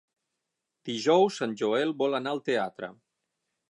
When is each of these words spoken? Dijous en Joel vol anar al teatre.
Dijous 0.89 1.39
en 1.49 1.55
Joel 1.61 1.95
vol 2.03 2.23
anar 2.23 2.37
al 2.37 2.45
teatre. 2.53 2.95